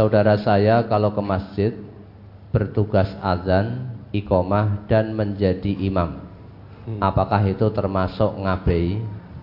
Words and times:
saudara 0.00 0.40
saya 0.40 0.88
kalau 0.88 1.12
ke 1.12 1.20
masjid 1.20 1.72
bertugas 2.56 3.12
azan, 3.20 3.92
ikomah 4.16 4.88
dan 4.88 5.12
menjadi 5.12 5.76
imam. 5.76 6.24
Hmm. 6.88 7.04
Apakah 7.04 7.44
itu 7.44 7.68
termasuk 7.68 8.32
ngabei 8.40 8.96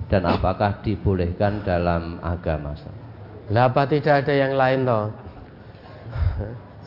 dan 0.10 0.26
apakah 0.26 0.82
dibolehkan 0.82 1.62
dalam 1.62 2.18
agama? 2.26 2.74
Lah 3.54 3.70
apa 3.70 3.86
tidak 3.86 4.26
ada 4.26 4.34
yang 4.34 4.58
lain 4.58 4.82
toh? 4.82 5.06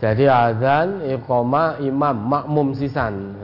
Jadi 0.03 0.27
azan, 0.27 1.07
iqamah, 1.07 1.79
imam, 1.79 2.17
makmum 2.27 2.75
sisan. 2.75 3.39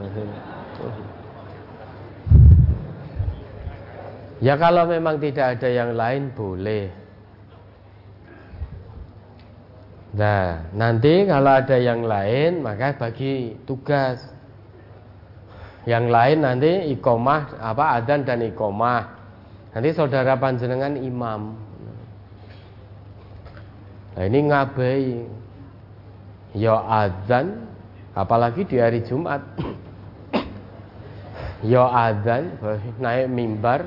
Ya 4.43 4.59
kalau 4.59 4.91
memang 4.91 5.23
tidak 5.23 5.55
ada 5.55 5.69
yang 5.71 5.95
lain 5.95 6.35
boleh. 6.35 7.06
Nah, 10.17 10.65
nanti 10.73 11.29
kalau 11.29 11.61
ada 11.61 11.77
yang 11.77 12.01
lain 12.01 12.65
maka 12.65 12.97
bagi 12.97 13.53
tugas. 13.69 14.17
Yang 15.85 16.05
lain 16.09 16.37
nanti 16.41 16.71
iqamah 16.97 17.61
apa 17.61 18.01
adzan 18.01 18.25
dan 18.25 18.41
iqamah. 18.41 19.13
Nanti 19.77 19.93
saudara 19.93 20.33
panjenengan 20.41 20.97
imam. 20.97 21.53
Nah, 24.17 24.23
ini 24.25 24.39
ngabai. 24.49 25.05
Ya 26.57 26.81
adzan 26.81 27.69
apalagi 28.17 28.65
di 28.65 28.81
hari 28.81 29.05
Jumat. 29.05 29.45
ya 31.71 31.85
adzan 31.85 32.57
naik 32.97 33.29
mimbar 33.29 33.85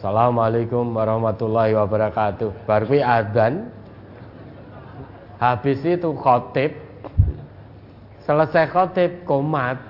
Assalamualaikum 0.00 0.96
warahmatullahi 0.96 1.76
wabarakatuh. 1.76 2.64
Baru 2.64 2.98
adzan. 3.04 3.79
Habis 5.40 5.80
itu 5.88 6.12
khotib. 6.20 6.76
Selesai 8.28 8.68
khotib 8.68 9.24
komat. 9.24 9.80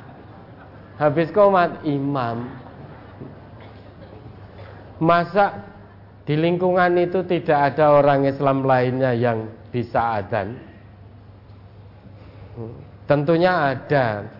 Habis 0.94 1.34
komat 1.34 1.82
imam. 1.82 2.46
Masa 5.02 5.66
di 6.22 6.38
lingkungan 6.38 6.94
itu 7.02 7.26
tidak 7.26 7.74
ada 7.74 7.98
orang 7.98 8.30
Islam 8.30 8.62
lainnya 8.62 9.10
yang 9.10 9.50
bisa 9.74 10.22
adzan? 10.22 10.54
Tentunya 13.10 13.74
ada. 13.74 14.30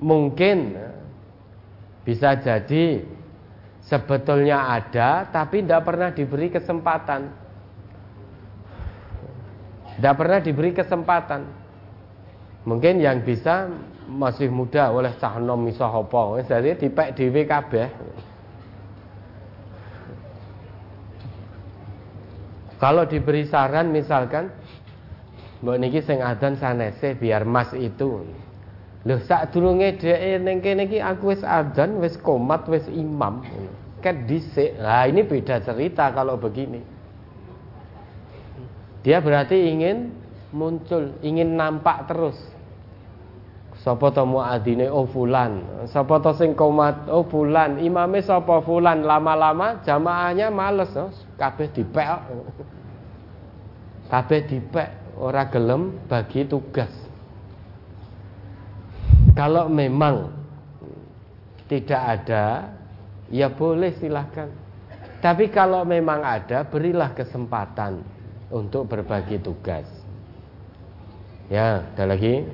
Mungkin 0.00 0.72
bisa 2.06 2.38
jadi 2.38 3.02
sebetulnya 3.82 4.78
ada 4.78 5.26
tapi 5.28 5.64
tidak 5.64 5.82
pernah 5.84 6.14
diberi 6.14 6.52
kesempatan 6.52 7.45
tidak 9.96 10.14
pernah 10.16 10.38
diberi 10.44 10.70
kesempatan 10.76 11.48
mungkin 12.68 13.00
yang 13.00 13.24
bisa 13.24 13.70
masih 14.06 14.52
muda 14.52 14.92
oleh 14.94 15.10
cah 15.18 15.40
nom 15.40 15.66
jadi 15.66 16.70
dipek 16.78 17.16
dhewe 17.16 17.42
kabeh 17.48 17.88
kalau 22.78 23.08
diberi 23.08 23.48
saran 23.48 23.90
misalkan 23.90 24.52
mbok 25.64 25.76
niki 25.80 26.04
sing 26.04 26.20
adzan 26.20 26.60
sanese 26.60 27.16
biar 27.16 27.48
mas 27.48 27.72
itu 27.72 28.22
Loh 29.06 29.22
sadurunge 29.22 30.02
dhek 30.02 30.42
ning 30.42 30.58
kene 30.58 30.90
iki 30.90 30.98
aku 30.98 31.30
wis 31.30 31.42
adzan, 31.46 32.02
wis 32.02 32.18
komat, 32.18 32.66
wis 32.66 32.82
imam. 32.90 33.38
Kan 34.02 34.26
dhisik. 34.26 34.74
Nah, 34.82 35.06
ini 35.06 35.22
beda 35.22 35.62
cerita 35.62 36.10
kalau 36.10 36.34
begini. 36.34 36.82
Dia 39.06 39.22
berarti 39.22 39.54
ingin 39.70 40.10
muncul, 40.50 41.14
ingin 41.22 41.54
nampak 41.54 42.10
terus. 42.10 42.34
Sapa 43.86 44.10
to 44.10 44.26
muadzine 44.26 44.90
oh 44.90 45.06
fulan, 45.06 45.62
sapa 45.86 46.18
to 46.18 46.34
sing 46.34 46.58
komat 46.58 47.06
oh 47.06 47.22
fulan, 47.22 47.78
imame 47.78 48.18
sapa 48.18 48.58
fulan, 48.66 49.06
lama-lama 49.06 49.78
jamaahnya 49.86 50.50
males, 50.50 50.90
oh, 50.98 51.14
kabeh 51.38 51.70
dipek. 51.70 52.02
Kabeh 54.10 54.42
dipek, 54.46 55.18
ora 55.18 55.46
gelem 55.50 56.02
bagi 56.06 56.46
tugas. 56.46 56.90
Kalau 59.38 59.66
memang 59.70 60.30
tidak 61.66 62.02
ada, 62.02 62.70
ya 63.30 63.50
boleh 63.50 63.94
silahkan. 63.98 64.46
Tapi 65.18 65.50
kalau 65.50 65.82
memang 65.82 66.22
ada, 66.22 66.62
berilah 66.62 67.10
kesempatan 67.18 68.15
untuk 68.50 68.86
berbagi 68.86 69.42
tugas. 69.42 69.86
Ya, 71.50 71.82
ada 71.94 72.14
lagi. 72.14 72.46